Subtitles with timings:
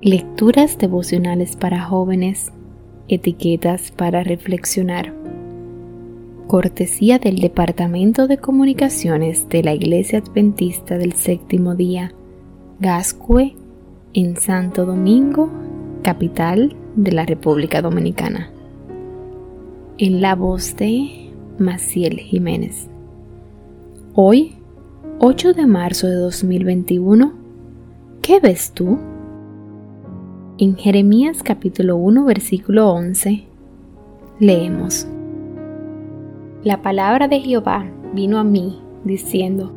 [0.00, 2.52] Lecturas devocionales para jóvenes,
[3.08, 5.12] etiquetas para reflexionar.
[6.46, 12.12] Cortesía del Departamento de Comunicaciones de la Iglesia Adventista del Séptimo Día,
[12.78, 13.56] Gascue,
[14.14, 15.50] en Santo Domingo,
[16.04, 18.52] capital de la República Dominicana.
[19.98, 22.88] En la voz de Maciel Jiménez.
[24.14, 24.54] Hoy,
[25.18, 27.32] 8 de marzo de 2021,
[28.22, 28.96] ¿qué ves tú?
[30.60, 33.44] En Jeremías capítulo 1 versículo 11
[34.40, 35.06] leemos,
[36.64, 39.72] La palabra de Jehová vino a mí diciendo,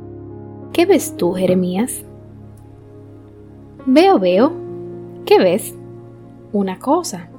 [0.73, 2.03] ¿qué ves tú, Jeremías?
[3.85, 4.53] Veo, veo,
[5.27, 5.75] ¿qué ves?
[6.51, 7.29] Una cosa.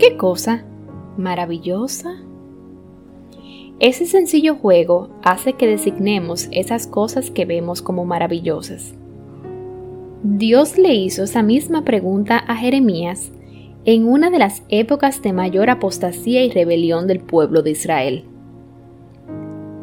[0.00, 0.64] ¿Qué cosa?
[1.16, 2.16] Maravillosa.
[3.78, 8.96] Ese sencillo juego hace que designemos esas cosas que vemos como maravillosas.
[10.26, 13.30] Dios le hizo esa misma pregunta a Jeremías
[13.84, 18.24] en una de las épocas de mayor apostasía y rebelión del pueblo de Israel.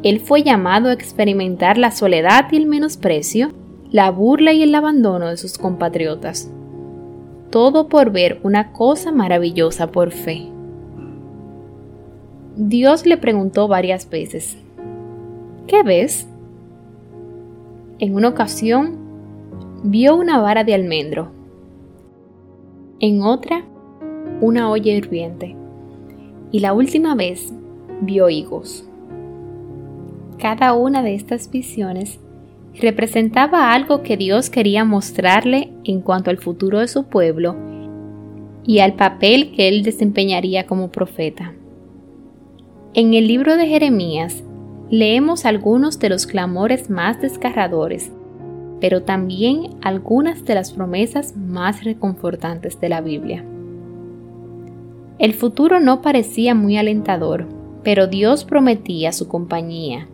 [0.02, 3.52] Él fue llamado a experimentar la soledad y el menosprecio,
[3.92, 6.52] la burla y el abandono de sus compatriotas.
[7.52, 10.48] Todo por ver una cosa maravillosa por fe.
[12.56, 14.58] Dios le preguntó varias veces,
[15.68, 16.28] ¿qué ves?
[18.00, 19.01] En una ocasión
[19.84, 21.32] vio una vara de almendro.
[23.00, 23.66] En otra,
[24.40, 25.56] una olla hirviente.
[26.52, 27.52] Y la última vez
[28.02, 28.86] vio higos.
[30.38, 32.20] Cada una de estas visiones
[32.80, 37.56] representaba algo que Dios quería mostrarle en cuanto al futuro de su pueblo
[38.66, 41.54] y al papel que él desempeñaría como profeta.
[42.94, 44.44] En el libro de Jeremías
[44.90, 48.12] leemos algunos de los clamores más desgarradores
[48.82, 53.46] pero también algunas de las promesas más reconfortantes de la Biblia.
[55.20, 57.48] El futuro no parecía muy alentador,
[57.84, 60.08] pero Dios prometía su compañía,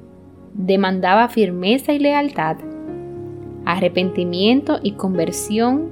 [0.54, 2.58] demandaba firmeza y lealtad,
[3.66, 5.90] arrepentimiento y conversión,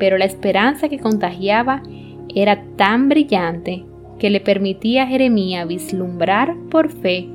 [0.00, 1.82] pero la esperanza que contagiaba
[2.34, 3.84] era tan brillante
[4.18, 7.28] que le permitía a Jeremías vislumbrar por fe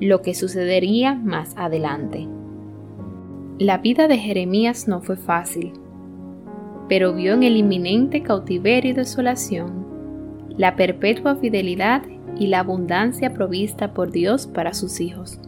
[0.00, 2.28] lo que sucedería más adelante.
[3.60, 5.72] La vida de Jeremías no fue fácil,
[6.88, 9.84] pero vio en el inminente cautiverio y desolación
[10.56, 12.02] la perpetua fidelidad
[12.38, 15.40] y la abundancia provista por Dios para sus hijos.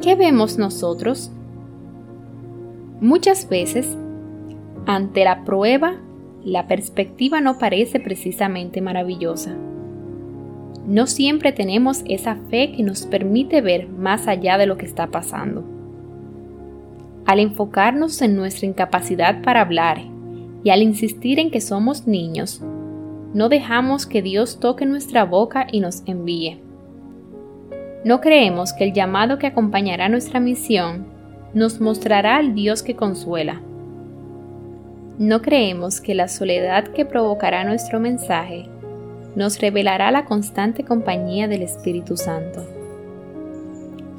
[0.00, 1.30] ¿Qué vemos nosotros?
[3.02, 3.94] Muchas veces,
[4.86, 5.96] ante la prueba,
[6.42, 9.54] la perspectiva no parece precisamente maravillosa.
[10.86, 15.08] No siempre tenemos esa fe que nos permite ver más allá de lo que está
[15.08, 15.75] pasando
[17.26, 20.00] al enfocarnos en nuestra incapacidad para hablar
[20.62, 22.62] y al insistir en que somos niños,
[23.34, 26.60] no dejamos que Dios toque nuestra boca y nos envíe.
[28.04, 31.06] No creemos que el llamado que acompañará nuestra misión
[31.52, 33.60] nos mostrará al Dios que consuela.
[35.18, 38.68] No creemos que la soledad que provocará nuestro mensaje
[39.34, 42.64] nos revelará la constante compañía del Espíritu Santo.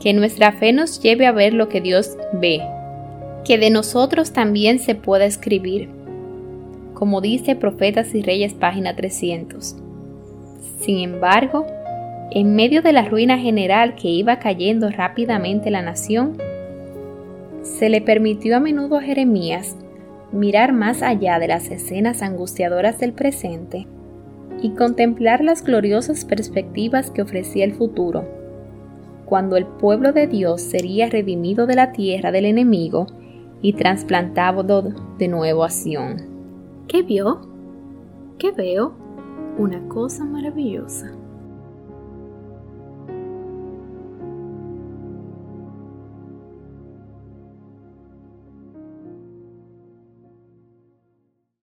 [0.01, 2.61] Que nuestra fe nos lleve a ver lo que Dios ve
[3.47, 5.87] que de nosotros también se pueda escribir,
[6.93, 9.77] como dice Profetas y Reyes página 300.
[10.81, 11.65] Sin embargo,
[12.31, 16.35] en medio de la ruina general que iba cayendo rápidamente la nación,
[17.61, 19.77] se le permitió a menudo a Jeremías
[20.33, 23.87] mirar más allá de las escenas angustiadoras del presente
[24.61, 28.27] y contemplar las gloriosas perspectivas que ofrecía el futuro,
[29.23, 33.07] cuando el pueblo de Dios sería redimido de la tierra del enemigo
[33.61, 34.63] y trasplantado
[35.17, 36.85] de nuevo a Sion.
[36.87, 37.41] ¿Qué vio?
[38.37, 38.93] ¿Qué veo?
[39.57, 41.11] Una cosa maravillosa.